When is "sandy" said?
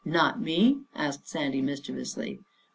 1.29-1.61